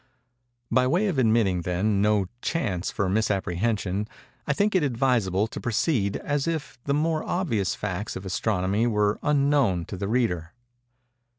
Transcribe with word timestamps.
By 0.71 0.87
way 0.87 1.05
of 1.09 1.19
admitting, 1.19 1.61
then, 1.61 2.01
no 2.01 2.25
chance 2.41 2.89
for 2.89 3.07
misapprehension, 3.07 4.07
I 4.47 4.53
think 4.53 4.73
it 4.73 4.81
advisable 4.81 5.45
to 5.45 5.61
proceed 5.61 6.15
as 6.17 6.47
if 6.47 6.71
even 6.75 6.79
the 6.85 6.93
more 6.95 7.23
obvious 7.23 7.75
facts 7.75 8.15
of 8.15 8.25
Astronomy 8.25 8.87
were 8.87 9.19
unknown 9.21 9.85
to 9.85 9.97
the 9.97 10.07
reader. 10.07 10.53